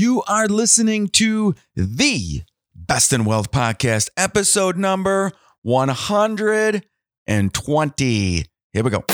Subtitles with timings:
[0.00, 2.40] You are listening to the
[2.74, 5.30] Best in Wealth Podcast, episode number
[5.60, 8.44] 120.
[8.72, 9.04] Here we go.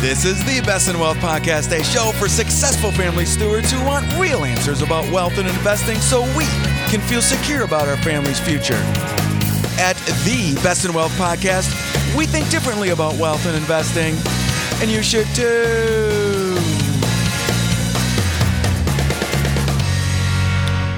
[0.00, 4.06] This is the Best in Wealth Podcast, a show for successful family stewards who want
[4.16, 6.44] real answers about wealth and investing so we
[6.86, 8.80] can feel secure about our family's future.
[9.80, 11.74] At the Best in Wealth Podcast,
[12.16, 14.14] we think differently about wealth and investing,
[14.80, 16.54] and you should too.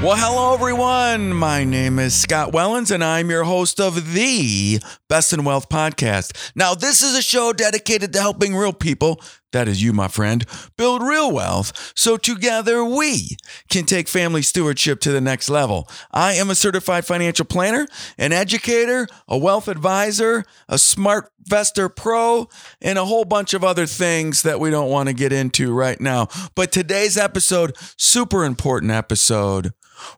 [0.01, 1.33] Well, hello everyone.
[1.33, 6.53] My name is Scott Wellens, and I'm your host of the Best in Wealth podcast.
[6.55, 9.21] Now, this is a show dedicated to helping real people,
[9.53, 10.45] that is you, my friend,
[10.77, 13.37] build real wealth so together we
[13.69, 15.89] can take family stewardship to the next level.
[16.11, 17.87] I am a certified financial planner,
[18.19, 22.49] an educator, a wealth advisor, a smart investor pro,
[22.83, 26.01] and a whole bunch of other things that we don't want to get into right
[26.01, 26.29] now.
[26.55, 29.73] But today's episode, super important episode.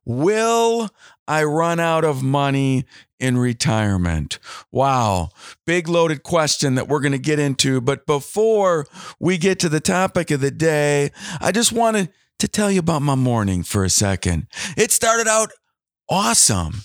[0.04, 0.90] Will
[1.30, 2.86] I run out of money
[3.20, 4.40] in retirement?
[4.72, 5.28] Wow,
[5.64, 7.80] big loaded question that we're going to get into.
[7.80, 8.84] But before
[9.20, 13.02] we get to the topic of the day, I just wanted to tell you about
[13.02, 14.48] my morning for a second.
[14.76, 15.52] It started out
[16.08, 16.80] awesome.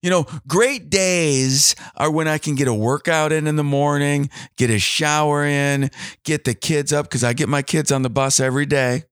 [0.00, 4.30] You know, great days are when I can get a workout in in the morning,
[4.56, 5.90] get a shower in,
[6.24, 9.04] get the kids up because I get my kids on the bus every day.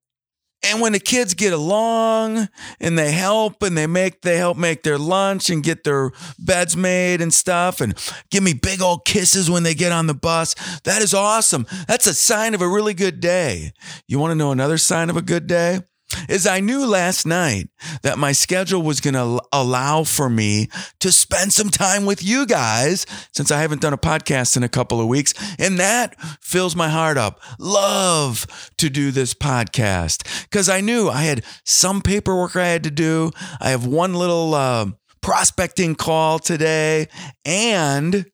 [0.63, 2.49] And when the kids get along
[2.81, 6.77] and they help and they make they help make their lunch and get their beds
[6.77, 7.95] made and stuff and
[8.31, 11.67] give me big old kisses when they get on the bus, that is awesome.
[11.87, 13.73] That's a sign of a really good day.
[14.09, 15.81] You want to know another sign of a good day?
[16.29, 17.69] Is I knew last night
[18.03, 20.69] that my schedule was going to allow for me
[21.01, 24.69] to spend some time with you guys since I haven't done a podcast in a
[24.69, 25.35] couple of weeks.
[25.59, 27.41] And that fills my heart up.
[27.59, 28.47] Love
[28.79, 33.31] to do this podcast because I knew I had some paperwork I had to do.
[33.61, 34.87] I have one little uh,
[35.21, 37.09] prospecting call today,
[37.45, 38.27] and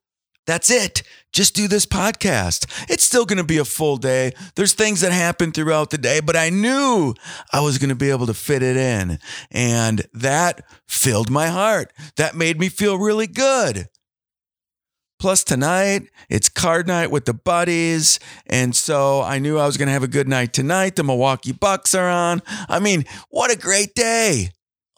[0.47, 1.03] that's it
[1.35, 2.89] just do this podcast.
[2.89, 4.33] It's still going to be a full day.
[4.55, 7.15] There's things that happen throughout the day, but I knew
[7.53, 9.19] I was going to be able to fit it in.
[9.51, 11.93] And that filled my heart.
[12.17, 13.89] That made me feel really good.
[15.19, 18.21] Plus, tonight, it's card night with the buddies.
[18.47, 20.97] And so I knew I was going to have a good night tonight.
[20.97, 22.43] The Milwaukee Bucks are on.
[22.69, 24.51] I mean, what a great day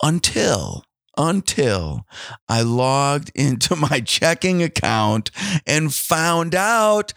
[0.03, 0.85] until
[1.17, 2.07] until
[2.49, 5.31] I logged into my checking account
[5.67, 7.13] and found out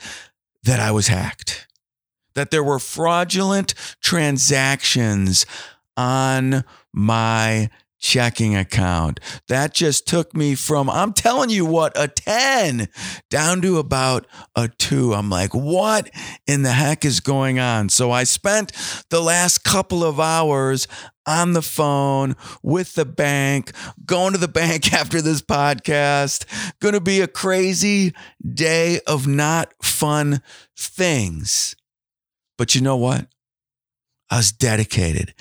[0.64, 1.68] that I was hacked,
[2.36, 5.46] that there were fraudulent transactions
[5.96, 9.20] on my checking account.
[9.48, 12.88] That just took me from, I'm telling you what, a 10
[13.30, 15.14] down to about a two.
[15.14, 16.10] I'm like, what
[16.48, 17.90] in the heck is going on?
[17.90, 18.72] So I spent
[19.10, 20.88] the last couple of hours
[21.26, 23.72] on the phone with the bank,
[24.06, 26.46] going to the bank after this podcast.
[26.80, 28.14] Going to be a crazy
[28.54, 30.42] day of not fun
[30.76, 31.76] things.
[32.58, 33.28] But you know what?
[34.32, 35.34] I was dedicated,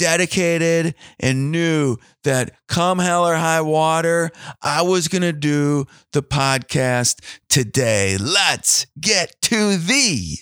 [0.00, 4.30] dedicated and knew that come hell or high water,
[4.62, 8.16] I was going to do the podcast today.
[8.16, 10.38] Let's get to the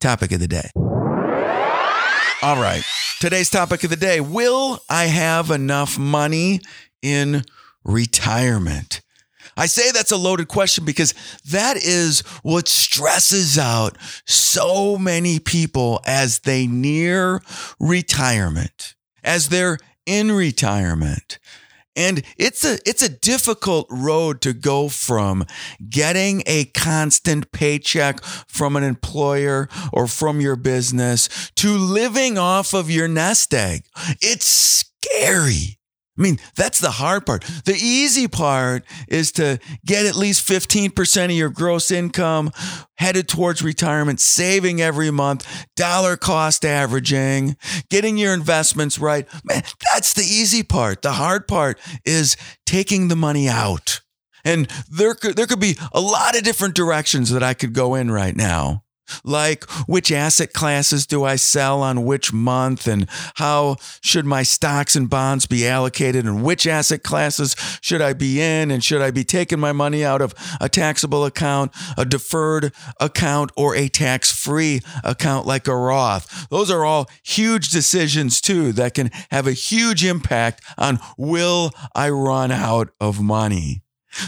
[0.00, 0.70] topic of the day.
[2.42, 2.82] All right.
[3.20, 6.60] Today's topic of the day Will I have enough money
[7.00, 7.44] in
[7.84, 9.02] retirement?
[9.56, 11.14] I say that's a loaded question because
[11.50, 13.96] that is what stresses out
[14.26, 17.40] so many people as they near
[17.80, 18.95] retirement,
[19.26, 21.38] as they're in retirement.
[21.96, 25.46] And it's a it's a difficult road to go from
[25.88, 32.90] getting a constant paycheck from an employer or from your business to living off of
[32.90, 33.86] your nest egg.
[34.20, 35.75] It's scary.
[36.18, 37.44] I mean, that's the hard part.
[37.64, 42.52] The easy part is to get at least 15% of your gross income
[42.96, 47.56] headed towards retirement, saving every month, dollar cost averaging,
[47.90, 49.28] getting your investments right.
[49.44, 51.02] Man, that's the easy part.
[51.02, 54.00] The hard part is taking the money out.
[54.44, 57.94] And there could, there could be a lot of different directions that I could go
[57.94, 58.84] in right now
[59.24, 64.96] like which asset classes do I sell on which month and how should my stocks
[64.96, 69.10] and bonds be allocated and which asset classes should I be in and should I
[69.10, 74.80] be taking my money out of a taxable account, a deferred account or a tax-free
[75.04, 76.48] account like a Roth.
[76.50, 82.10] Those are all huge decisions too that can have a huge impact on will I
[82.10, 83.82] run out of money.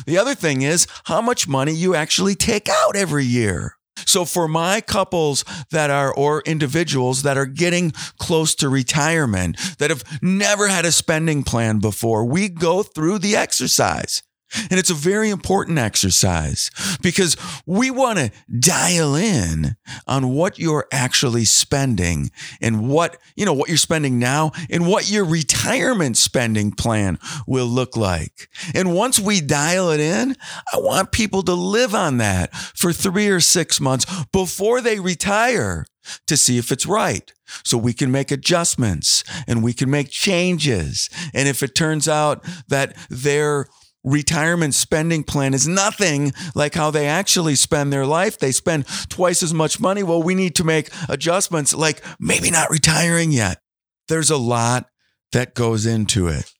[0.06, 3.77] The other thing is how much money you actually take out every year.
[4.08, 9.90] So for my couples that are, or individuals that are getting close to retirement, that
[9.90, 14.22] have never had a spending plan before, we go through the exercise.
[14.70, 16.70] And it's a very important exercise
[17.02, 17.36] because
[17.66, 22.30] we want to dial in on what you're actually spending
[22.60, 27.66] and what, you know, what you're spending now and what your retirement spending plan will
[27.66, 28.48] look like.
[28.74, 30.36] And once we dial it in,
[30.72, 35.84] I want people to live on that for three or six months before they retire
[36.26, 37.32] to see if it's right.
[37.64, 41.08] So we can make adjustments and we can make changes.
[41.34, 43.66] And if it turns out that they're
[44.04, 48.38] retirement spending plan is nothing like how they actually spend their life.
[48.38, 50.02] They spend twice as much money.
[50.02, 53.60] Well, we need to make adjustments like maybe not retiring yet.
[54.08, 54.86] There's a lot
[55.32, 56.50] that goes into it.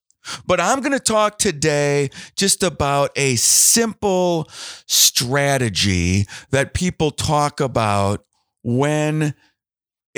[0.47, 4.47] But I'm going to talk today just about a simple
[4.87, 8.25] strategy that people talk about
[8.63, 9.35] when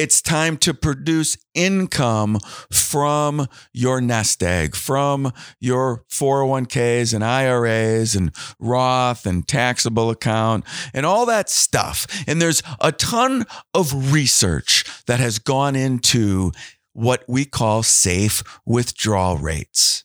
[0.00, 2.38] it's time to produce income
[2.72, 5.30] from your nest egg, from
[5.60, 10.64] your 401ks and IRAs and Roth and taxable account
[10.94, 12.06] and all that stuff.
[12.26, 13.44] And there's a ton
[13.74, 16.52] of research that has gone into
[16.94, 20.04] what we call safe withdrawal rates.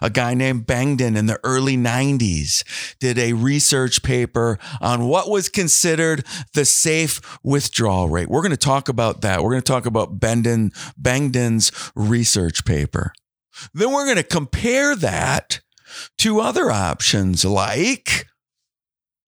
[0.00, 2.62] A guy named Bengen in the early 90s
[3.00, 8.28] did a research paper on what was considered the safe withdrawal rate.
[8.28, 9.42] We're going to talk about that.
[9.42, 13.12] We're going to talk about Bengen's research paper.
[13.74, 15.60] Then we're going to compare that
[16.18, 18.26] to other options like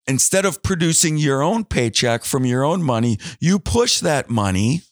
[0.06, 4.82] instead of producing your own paycheck from your own money, you push that money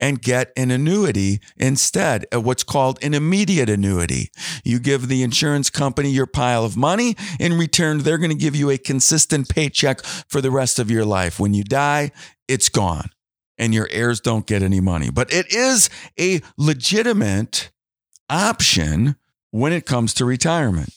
[0.00, 4.30] and get an annuity instead, uh, what's called an immediate annuity.
[4.64, 7.16] You give the insurance company your pile of money.
[7.38, 11.04] In return, they're going to give you a consistent paycheck for the rest of your
[11.04, 11.38] life.
[11.38, 12.12] When you die,
[12.48, 13.10] it's gone
[13.58, 15.10] and your heirs don't get any money.
[15.10, 17.70] But it is a legitimate
[18.28, 19.16] option
[19.50, 20.94] when it comes to retirement.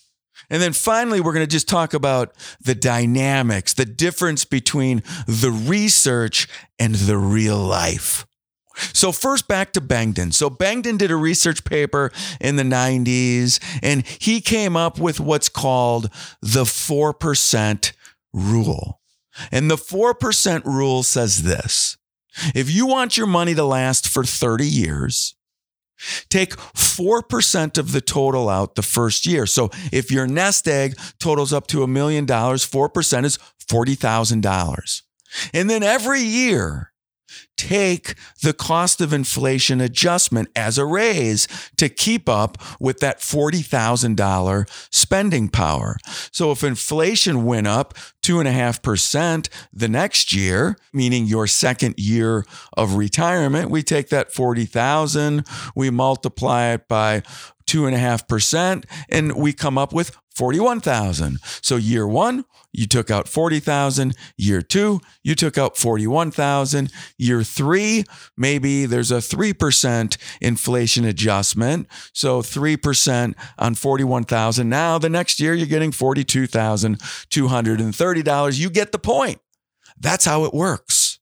[0.49, 5.51] And then finally, we're going to just talk about the dynamics, the difference between the
[5.51, 6.47] research
[6.79, 8.25] and the real life.
[8.75, 10.33] So, first back to Bengen.
[10.33, 12.11] So, Bengen did a research paper
[12.41, 16.09] in the 90s, and he came up with what's called
[16.41, 17.91] the 4%
[18.33, 18.99] rule.
[19.51, 21.97] And the 4% rule says this
[22.55, 25.35] if you want your money to last for 30 years,
[26.29, 29.45] Take 4% of the total out the first year.
[29.45, 35.01] So if your nest egg totals up to a million dollars, 4% is $40,000.
[35.53, 36.92] And then every year,
[37.57, 41.47] take the cost of inflation adjustment as a raise
[41.77, 45.97] to keep up with that $40,000 spending power.
[46.31, 47.93] So if inflation went up
[48.23, 52.45] 2.5% the next year, meaning your second year
[52.75, 55.45] of retirement, we take that 40,000,
[55.75, 57.23] we multiply it by
[57.73, 61.39] 2.5%, and we come up with 41,000.
[61.61, 64.15] So year one, you took out 40,000.
[64.37, 66.89] Year two, you took out 41,000.
[67.17, 68.05] Year three,
[68.37, 71.87] maybe there's a 3% inflation adjustment.
[72.13, 74.69] So 3% on 41,000.
[74.69, 78.59] Now the next year, you're getting $42,230.
[78.59, 79.39] You get the point.
[79.99, 81.19] That's how it works.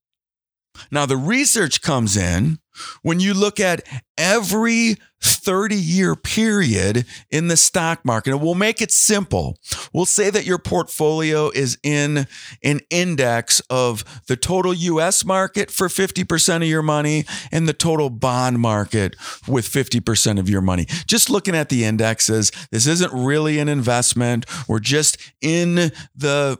[0.89, 2.59] Now the research comes in
[3.01, 3.81] when you look at
[4.17, 9.57] every 30 year period in the stock market, and we'll make it simple.
[9.93, 12.27] We'll say that your portfolio is in
[12.63, 18.09] an index of the total US market for 50% of your money and the total
[18.09, 19.15] bond market
[19.47, 20.85] with 50% of your money.
[21.05, 24.45] Just looking at the indexes, this isn't really an investment.
[24.67, 26.57] We're just in the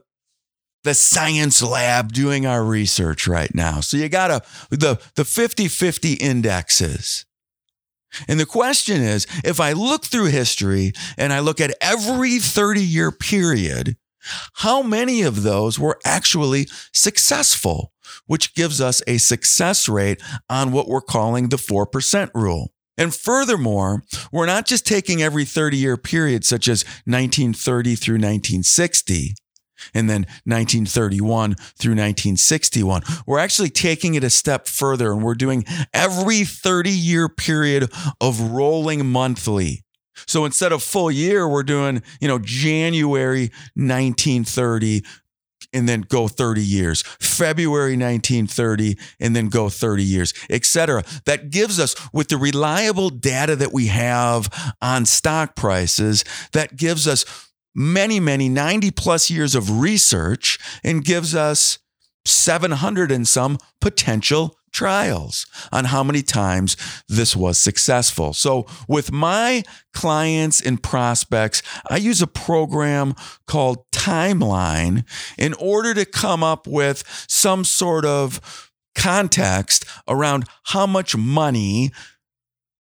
[0.84, 3.80] the science lab doing our research right now.
[3.82, 7.26] So you got a the the 50-50 indexes.
[8.28, 13.12] And the question is, if I look through history and I look at every 30-year
[13.12, 13.96] period,
[14.56, 17.94] how many of those were actually successful,
[18.26, 22.74] which gives us a success rate on what we're calling the 4% rule.
[22.98, 29.36] And furthermore, we're not just taking every 30 year period, such as 1930 through 1960,
[29.94, 33.04] and then 1931 through 1961.
[33.26, 38.52] We're actually taking it a step further and we're doing every 30 year period of
[38.52, 39.84] rolling monthly.
[40.28, 45.04] So instead of full year, we're doing, you know, January 1930
[45.74, 51.04] and then go 30 years, February 1930 and then go 30 years, etc.
[51.26, 57.08] That gives us with the reliable data that we have on stock prices, that gives
[57.08, 61.80] us many, many 90 plus years of research and gives us
[62.26, 68.34] 700 and some potential trials on how many times this was successful.
[68.34, 69.64] So, with my
[69.94, 73.16] clients and prospects, I use a program
[73.48, 75.04] called Timeline
[75.38, 81.92] in order to come up with some sort of context around how much money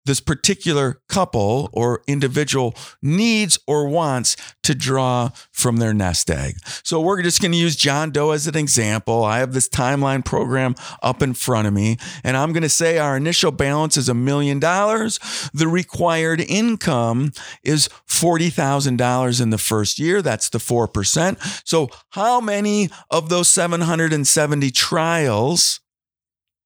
[0.09, 6.55] this particular couple or individual needs or wants to draw from their nest egg.
[6.83, 9.23] So we're just going to use John Doe as an example.
[9.23, 12.99] I have this timeline program up in front of me, and I'm going to say
[12.99, 15.21] our initial balance is a million dollars.
[15.53, 20.23] The required income is $40,000 in the first year.
[20.23, 21.63] That's the 4%.
[21.69, 25.81] So how many of those 770 trials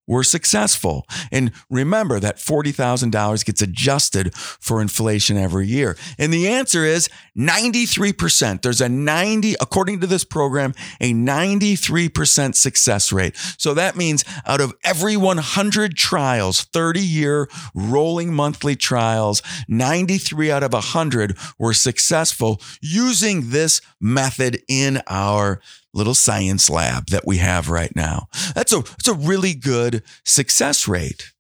[0.07, 1.07] were successful.
[1.31, 5.97] And remember that $40,000 gets adjusted for inflation every year.
[6.19, 8.63] And the answer is 93%.
[8.63, 13.37] There's a 90, according to this program, a 93% success rate.
[13.59, 20.63] So that means out of every 100 trials, 30 year rolling monthly trials, 93 out
[20.63, 25.61] of 100 were successful using this method in our
[25.95, 28.29] little science lab that we have right now.
[28.55, 31.33] That's a, that's a really good success rate.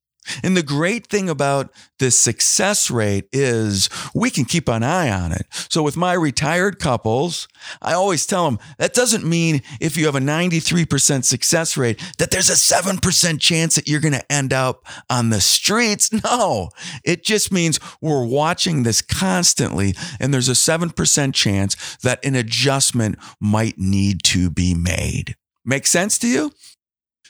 [0.42, 5.32] And the great thing about this success rate is we can keep an eye on
[5.32, 5.46] it.
[5.68, 7.48] So with my retired couples,
[7.80, 12.30] I always tell them that doesn't mean if you have a 93% success rate that
[12.30, 16.10] there's a 7% chance that you're going to end up on the streets.
[16.22, 16.70] No,
[17.04, 23.18] it just means we're watching this constantly and there's a 7% chance that an adjustment
[23.40, 25.34] might need to be made.
[25.64, 26.52] Make sense to you?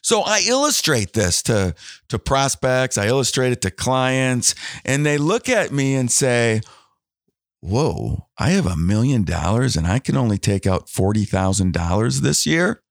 [0.02, 1.74] So I illustrate this to,
[2.08, 4.54] to prospects, I illustrate it to clients,
[4.84, 6.60] and they look at me and say,
[7.60, 12.82] Whoa, I have a million dollars and I can only take out $40,000 this year.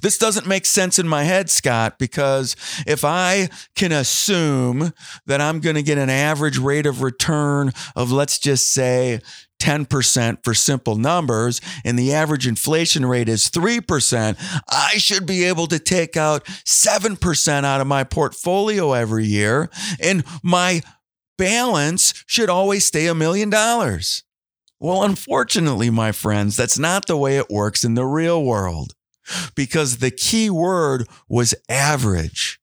[0.00, 2.56] This doesn't make sense in my head, Scott, because
[2.86, 4.92] if I can assume
[5.26, 9.20] that I'm going to get an average rate of return of, let's just say,
[9.66, 15.66] 10% for simple numbers and the average inflation rate is 3%, I should be able
[15.66, 19.68] to take out 7% out of my portfolio every year.
[20.00, 20.82] And my
[21.36, 24.22] balance should always stay a million dollars.
[24.78, 28.94] Well, unfortunately, my friends, that's not the way it works in the real world
[29.56, 32.60] because the key word was average.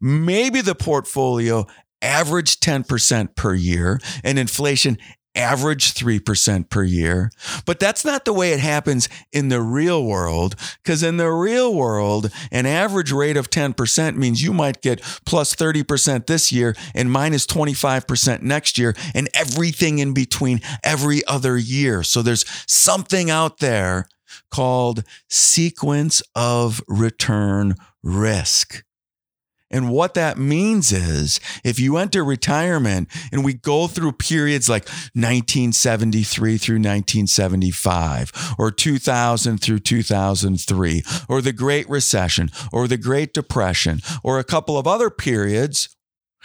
[0.00, 1.66] Maybe the portfolio
[2.02, 4.98] averaged 10% per year and inflation
[5.36, 7.30] average 3% per year.
[7.64, 10.56] But that's not the way it happens in the real world.
[10.82, 15.54] Because in the real world, an average rate of 10% means you might get plus
[15.54, 22.02] 30% this year and minus 25% next year and everything in between every other year.
[22.02, 24.08] So there's something out there
[24.50, 28.82] called sequence of return risk.
[29.70, 34.86] And what that means is if you enter retirement and we go through periods like
[35.14, 44.00] 1973 through 1975 or 2000 through 2003 or the Great Recession or the Great Depression
[44.22, 45.96] or a couple of other periods,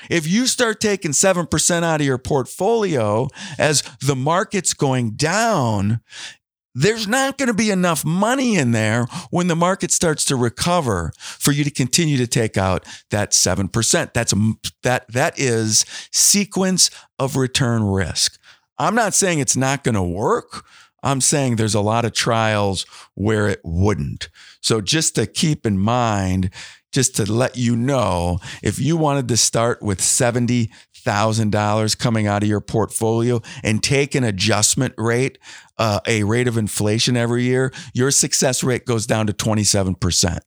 [0.10, 3.28] if you start taking 7% out of your portfolio
[3.60, 6.02] as the market's going down,
[6.74, 11.12] there's not going to be enough money in there when the market starts to recover
[11.18, 14.14] for you to continue to take out that 7%.
[14.14, 18.40] That's mm, that that is sequence of return risk.
[18.78, 20.66] I'm not saying it's not going to work.
[21.04, 22.86] I'm saying there's a lot of trials
[23.16, 24.30] where it wouldn't.
[24.62, 26.52] So just to keep in mind,
[26.92, 30.70] just to let you know, if you wanted to start with 70
[31.06, 35.38] $1,000 coming out of your portfolio and take an adjustment rate,
[35.78, 40.40] uh, a rate of inflation every year, your success rate goes down to 27%.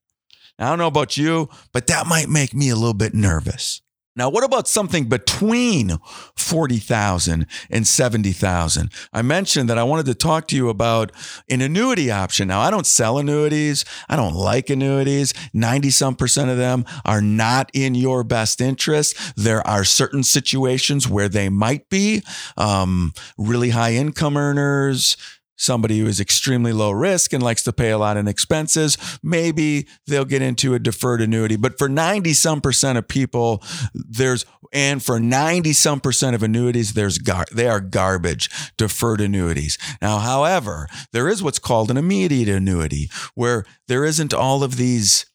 [0.58, 3.82] Now, I don't know about you, but that might make me a little bit nervous.
[4.16, 5.98] Now, what about something between
[6.36, 8.90] 40,000 and 70,000?
[9.12, 11.10] I mentioned that I wanted to talk to you about
[11.50, 12.46] an annuity option.
[12.46, 13.84] Now, I don't sell annuities.
[14.08, 15.34] I don't like annuities.
[15.52, 19.16] 90 some percent of them are not in your best interest.
[19.36, 22.22] There are certain situations where they might be
[22.56, 25.16] um, really high income earners,
[25.56, 29.86] somebody who is extremely low risk and likes to pay a lot in expenses, maybe
[30.06, 31.56] they'll get into a deferred annuity.
[31.56, 33.62] But for 90 some percent of people,
[33.94, 39.78] there's, and for 90 some percent of annuities, there's, gar- they are garbage, deferred annuities.
[40.02, 45.26] Now, however, there is what's called an immediate annuity where there isn't all of these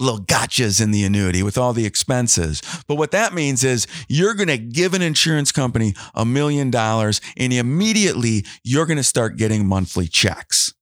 [0.00, 2.62] little gotchas in the annuity with all the expenses.
[2.88, 7.20] But what that means is you're going to give an insurance company a million dollars
[7.36, 10.72] and immediately you're going to start getting monthly checks.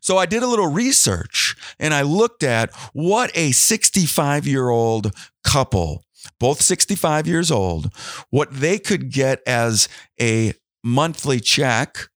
[0.00, 5.14] So I did a little research and I looked at what a 65 year old
[5.44, 6.04] couple,
[6.40, 7.94] both 65 years old,
[8.30, 9.88] what they could get as
[10.20, 12.08] a monthly check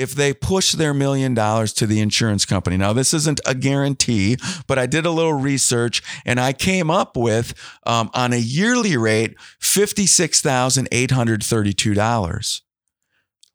[0.00, 2.78] if they push their million dollars to the insurance company.
[2.78, 7.14] Now, this isn't a guarantee, but I did a little research and I came up
[7.16, 7.52] with
[7.84, 12.60] um, on a yearly rate $56,832.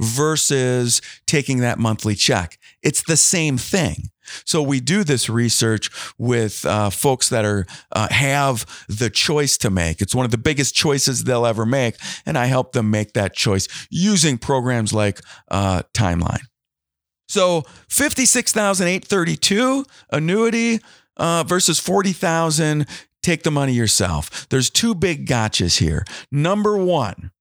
[0.00, 2.58] versus taking that monthly check.
[2.82, 4.10] It's the same thing.
[4.44, 9.70] So we do this research with uh, folks that are uh, have the choice to
[9.70, 10.02] make.
[10.02, 13.34] It's one of the biggest choices they'll ever make, and I help them make that
[13.34, 15.20] choice using programs like
[15.50, 16.42] uh, Timeline.
[17.28, 20.80] So fifty six thousand eight thirty two annuity
[21.16, 22.86] uh, versus forty thousand.
[23.22, 24.48] Take the money yourself.
[24.48, 26.04] There's two big gotchas here.
[26.30, 27.32] Number one,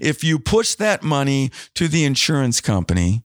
[0.00, 3.24] if you push that money to the insurance company,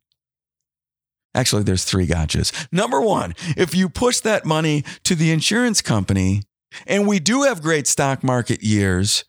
[1.34, 2.68] actually, there's three gotchas.
[2.72, 6.44] Number one, if you push that money to the insurance company,
[6.88, 9.25] and we do have great stock market years,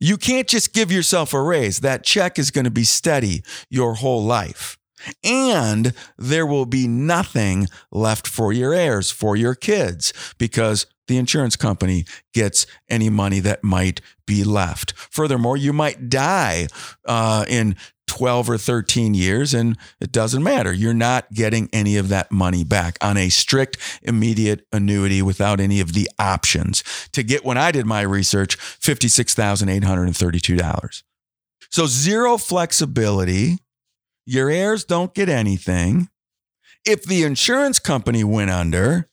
[0.00, 1.80] you can't just give yourself a raise.
[1.80, 4.76] That check is going to be steady your whole life.
[5.24, 11.56] And there will be nothing left for your heirs, for your kids, because the insurance
[11.56, 14.92] company gets any money that might be left.
[14.96, 16.68] Furthermore, you might die
[17.06, 17.74] uh, in
[18.06, 20.70] 12 or 13 years, and it doesn't matter.
[20.72, 25.80] You're not getting any of that money back on a strict immediate annuity without any
[25.80, 26.84] of the options.
[27.12, 31.02] To get, when I did my research, $56,832.
[31.70, 33.60] So zero flexibility.
[34.26, 36.10] Your heirs don't get anything.
[36.84, 39.08] If the insurance company went under,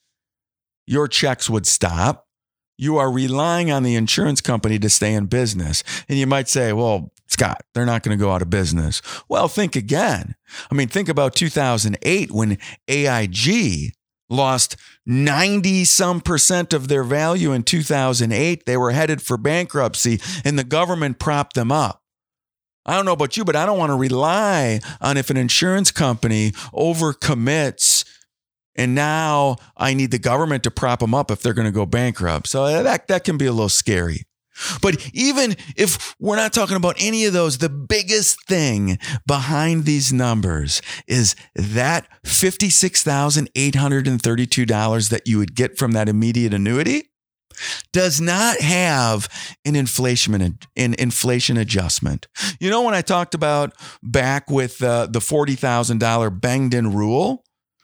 [0.90, 2.26] your checks would stop.
[2.76, 5.84] You are relying on the insurance company to stay in business.
[6.10, 9.04] And you might say, well, Scott, they're not going to go out of business.
[9.30, 10.36] Well, think again.
[10.72, 13.94] I mean, think about 2008 when AIG
[14.32, 18.66] lost 90 some percent of their value in 2008.
[18.66, 22.02] They were headed for bankruptcy and the government propped them up.
[22.86, 25.92] I don't know about you, but I don't want to rely on if an insurance
[25.92, 27.99] company overcommits
[28.76, 31.86] and now I need the government to prop them up if they're going to go
[31.86, 32.48] bankrupt.
[32.48, 34.26] So that, that can be a little scary.
[34.82, 40.12] But even if we're not talking about any of those, the biggest thing behind these
[40.12, 47.06] numbers is that $56,832 that you would get from that immediate annuity
[47.92, 49.28] does not have
[49.66, 52.28] an inflation an inflation adjustment.
[52.60, 57.44] You know when I talked about back with uh, the $40,000 Bengen rule,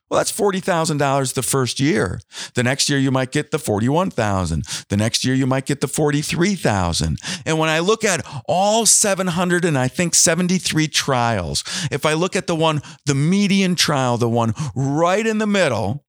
[0.09, 2.19] well, that's $40,000 the first year.
[2.53, 4.63] The next year you might get the 41,000.
[4.89, 7.17] The next year you might get the 43,000.
[7.45, 12.35] And when I look at all 700 and I think 73 trials, if I look
[12.35, 16.05] at the one the median trial, the one right in the middle,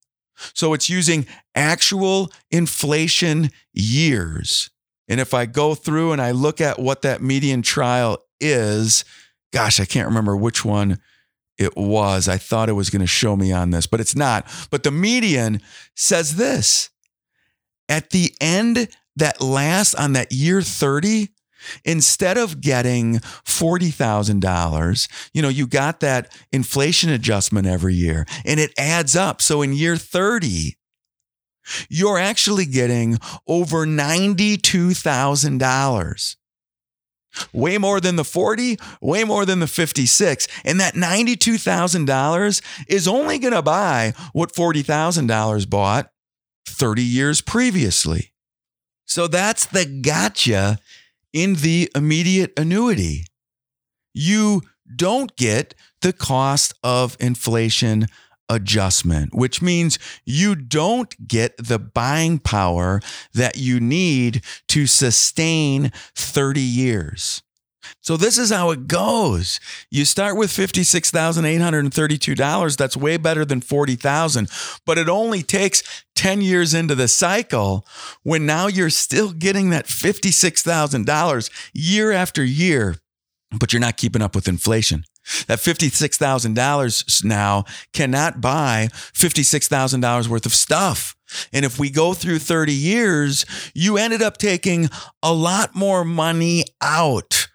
[0.55, 4.71] so it's using actual inflation years.
[5.09, 9.05] And if I go through and I look at what that median trial is,
[9.53, 10.99] gosh, I can't remember which one
[11.59, 12.29] it was.
[12.29, 14.47] I thought it was going to show me on this, but it's not.
[14.71, 15.61] But the median
[15.95, 16.91] says this
[17.89, 21.31] at the end, that last on that year 30,
[21.85, 28.73] instead of getting $40,000, you know, you got that inflation adjustment every year and it
[28.79, 29.41] adds up.
[29.41, 30.77] So in year 30,
[31.89, 36.37] you're actually getting over $92,000
[37.53, 40.49] way more than the 40, way more than the 56.
[40.65, 46.11] And that $92,000 is only going to buy what $40,000 bought
[46.67, 48.33] 30 years previously.
[49.07, 50.79] So that's the gotcha
[51.33, 53.27] in the immediate annuity.
[54.15, 54.63] You
[54.95, 58.07] don't get the cost of inflation
[58.49, 63.01] adjustment, which means you don't get the buying power
[63.35, 67.43] that you need to sustain 30 years.
[68.01, 69.61] So this is how it goes.
[69.91, 72.77] You start with $56,832.
[72.77, 74.49] That's way better than 40,000,
[74.85, 77.87] but it only takes 10 years into the cycle
[78.23, 82.97] when now you're still getting that $56,000 year after year,
[83.59, 85.05] but you're not keeping up with inflation.
[85.47, 91.17] That $56,000 now cannot buy $56,000 worth of stuff.
[91.53, 94.89] And if we go through 30 years, you ended up taking
[95.23, 97.49] a lot more money out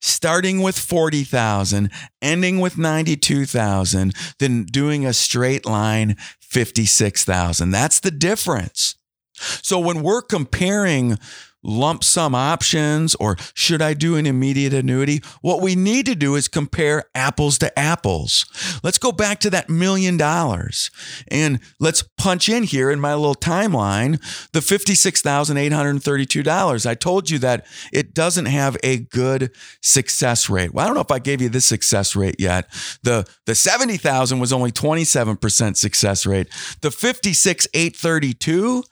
[0.00, 1.90] starting with 40,000,
[2.22, 7.70] ending with 92,000, then doing a straight line 56,000.
[7.70, 8.96] That's the difference.
[9.34, 11.18] So when we're comparing
[11.62, 15.20] lump sum options or should I do an immediate annuity?
[15.40, 18.46] What we need to do is compare apples to apples.
[18.82, 20.90] Let's go back to that million dollars
[21.28, 24.18] and let's punch in here in my little timeline
[24.52, 26.86] the $56,832.
[26.86, 29.50] I told you that it doesn't have a good
[29.82, 30.72] success rate.
[30.72, 32.70] Well, I don't know if I gave you this success rate yet.
[33.02, 36.48] The the 70,000 was only 27% success rate.
[36.80, 38.84] The 56,832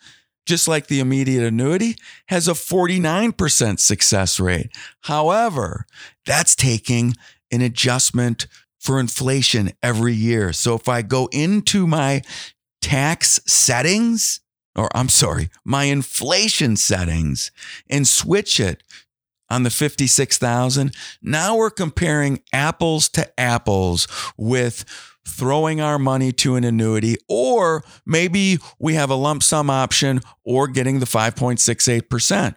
[0.49, 1.95] just like the immediate annuity,
[2.27, 4.71] has a 49% success rate.
[5.03, 5.87] However,
[6.25, 7.15] that's taking
[7.53, 8.47] an adjustment
[8.81, 10.53] for inflation every year.
[10.55, 12.23] So if I go into my
[12.81, 14.41] tax settings,
[14.75, 17.51] or I'm sorry, my inflation settings
[17.91, 18.83] and switch it
[19.51, 24.09] on the 56,000, now we're comparing apples to apples
[24.39, 24.85] with
[25.29, 30.69] throwing our money to an annuity, or maybe we have a lump sum option or
[30.69, 32.55] getting the 5.68%.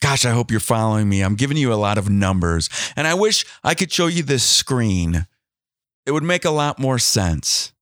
[0.00, 1.22] Gosh, I hope you're following me.
[1.22, 4.42] I'm giving you a lot of numbers, and I wish I could show you this
[4.42, 5.26] screen.
[6.06, 7.72] It would make a lot more sense.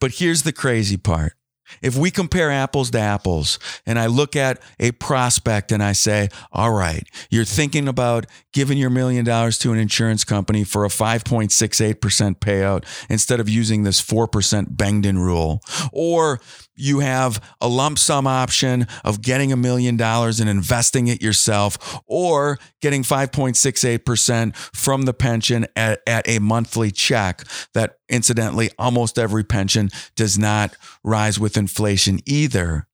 [0.00, 1.34] But here's the crazy part
[1.82, 6.28] if we compare apples to apples and I look at a prospect and I say,
[6.52, 10.88] all right, you're thinking about giving your million dollars to an insurance company for a
[10.88, 15.60] 5.68% payout instead of using this 4% Bengen rule,
[15.92, 16.40] or
[16.76, 22.00] you have a lump sum option of getting a million dollars and investing it yourself,
[22.06, 27.42] or getting 5.68% from the pension at, at a monthly check
[27.74, 32.86] that incidentally almost every pension does not rise with inflation either.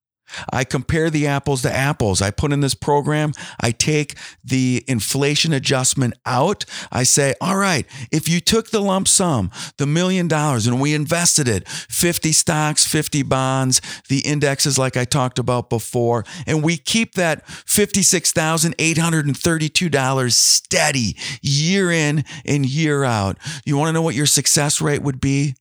[0.52, 2.22] I compare the apples to apples.
[2.22, 6.64] I put in this program, I take the inflation adjustment out.
[6.90, 10.94] I say, all right, if you took the lump sum, the million dollars, and we
[10.94, 16.76] invested it 50 stocks, 50 bonds, the indexes, like I talked about before, and we
[16.76, 24.26] keep that $56,832 steady year in and year out, you want to know what your
[24.26, 25.54] success rate would be?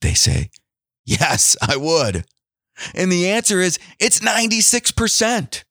[0.00, 0.50] They say,
[1.04, 2.24] yes, I would.
[2.94, 5.64] And the answer is it's 96%.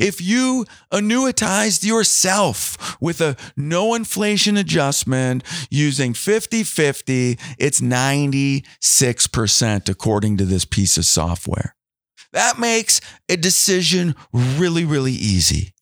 [0.00, 10.36] If you annuitized yourself with a no inflation adjustment using 50 50, it's 96% according
[10.38, 11.76] to this piece of software.
[12.32, 15.74] That makes a decision really, really easy.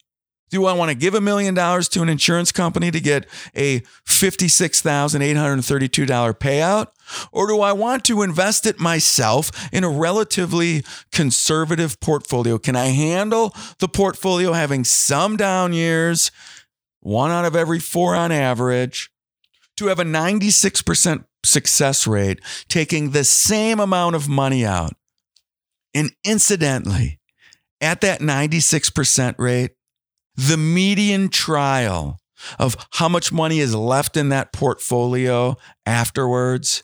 [0.53, 3.81] Do I want to give a million dollars to an insurance company to get a
[4.07, 6.88] $56,832 payout?
[7.33, 12.59] Or do I want to invest it myself in a relatively conservative portfolio?
[12.59, 16.31] Can I handle the portfolio having some down years,
[17.01, 19.11] one out of every four on average,
[19.79, 24.93] to have a 96% success rate, taking the same amount of money out?
[25.95, 27.21] And incidentally,
[27.81, 29.71] at that 96% rate,
[30.37, 32.18] the median trial
[32.59, 36.83] of how much money is left in that portfolio afterwards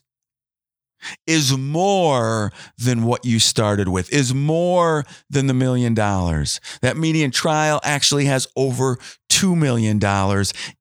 [1.26, 6.60] is more than what you started with, is more than the million dollars.
[6.82, 8.98] That median trial actually has over
[9.38, 10.00] $2 million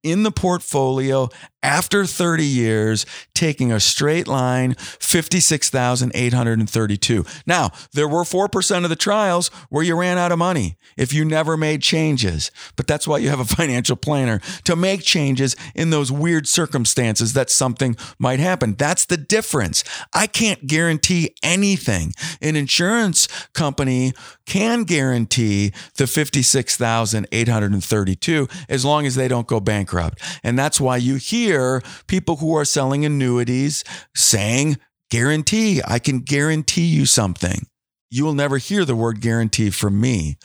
[0.03, 1.29] in the portfolio
[1.67, 7.25] after 30 years, taking a straight line, 56,832.
[7.45, 11.25] Now, there were 4% of the trials where you ran out of money if you
[11.25, 12.51] never made changes.
[12.75, 17.33] But that's why you have a financial planner to make changes in those weird circumstances
[17.33, 18.75] that something might happen.
[18.75, 19.83] That's the difference.
[20.13, 22.13] I can't guarantee anything.
[22.41, 24.13] An insurance company
[24.45, 30.21] can guarantee the 56,832 as long as they don't go bankrupt.
[30.43, 33.83] And that's why you hear people who are selling annuities
[34.15, 34.77] saying,
[35.09, 37.67] guarantee, I can guarantee you something.
[38.09, 40.37] You will never hear the word guarantee from me.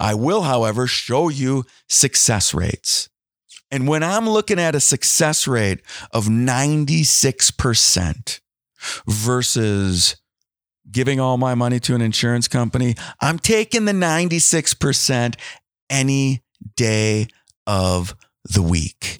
[0.00, 3.08] I will, however, show you success rates.
[3.70, 5.80] And when I'm looking at a success rate
[6.12, 8.40] of 96%
[9.06, 10.16] versus
[10.90, 15.36] giving all my money to an insurance company, I'm taking the 96%
[15.90, 16.42] any
[16.76, 17.28] day
[17.66, 19.16] of the week.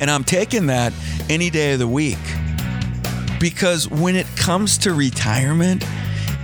[0.00, 0.92] And I'm taking that
[1.28, 2.18] any day of the week
[3.40, 5.84] because when it comes to retirement,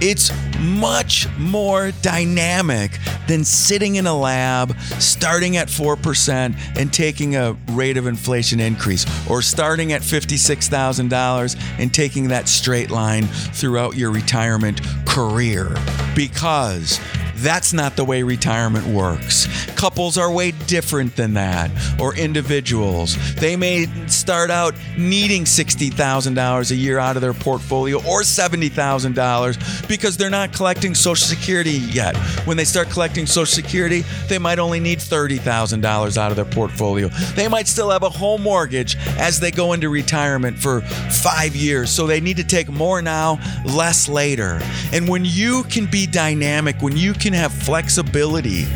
[0.01, 0.31] it's
[0.61, 7.97] much more dynamic than sitting in a lab, starting at 4% and taking a rate
[7.97, 14.81] of inflation increase, or starting at $56,000 and taking that straight line throughout your retirement
[15.07, 15.75] career.
[16.15, 17.01] Because
[17.45, 19.47] that's not the way retirement works.
[19.75, 23.17] Couples are way different than that, or individuals.
[23.35, 30.17] They may start out needing $60,000 a year out of their portfolio or $70,000 because
[30.17, 32.17] they're not collecting Social Security yet.
[32.47, 37.09] When they start collecting Social Security, they might only need $30,000 out of their portfolio.
[37.35, 41.91] They might still have a home mortgage as they go into retirement for five years.
[41.91, 44.61] So they need to take more now, less later.
[44.93, 48.67] And when you can be dynamic, when you can have flexibility,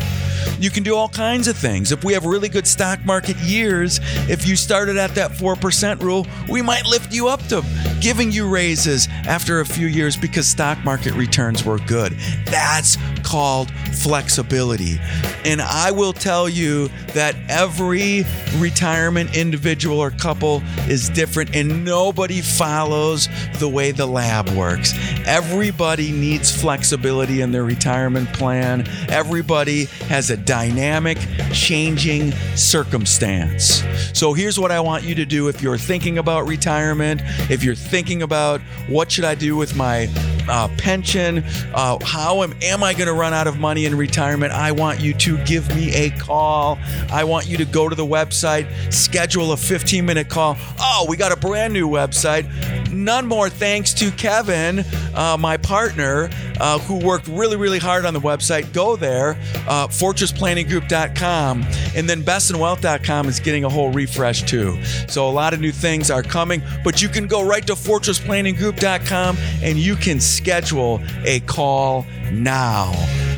[0.59, 1.91] you can do all kinds of things.
[1.91, 6.27] If we have really good stock market years, if you started at that 4% rule,
[6.49, 7.61] we might lift you up to
[8.01, 12.13] giving you raises after a few years because stock market returns were good.
[12.45, 14.99] That's called flexibility.
[15.45, 18.25] And I will tell you that every
[18.57, 23.27] retirement individual or couple is different and nobody follows
[23.59, 24.93] the way the lab works.
[25.25, 28.87] Everybody needs flexibility in their retirement plan.
[29.09, 31.17] Everybody has a dynamic,
[31.53, 33.83] changing circumstance.
[34.13, 37.75] So here's what I want you to do if you're thinking about retirement, if you're
[37.89, 40.07] thinking about what should I do with my
[40.49, 44.51] uh, pension, uh, how am, am I going to run out of money in retirement?
[44.51, 46.79] I want you to give me a call.
[47.11, 50.57] I want you to go to the website, schedule a 15 minute call.
[50.79, 52.47] Oh, we got a brand new website.
[52.91, 54.79] None more thanks to Kevin,
[55.13, 58.71] uh, my partner, uh, who worked really, really hard on the website.
[58.73, 59.31] Go there,
[59.67, 61.63] uh, fortressplanninggroup.com,
[61.95, 64.81] and then bestinwealth.com is getting a whole refresh too.
[65.07, 69.37] So a lot of new things are coming, but you can go right to fortressplanninggroup.com
[69.61, 72.91] and you can schedule a call now.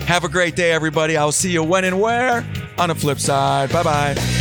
[0.06, 1.16] Have a great day, everybody.
[1.16, 2.46] I'll see you when and where
[2.78, 3.72] on the flip side.
[3.72, 4.41] Bye bye.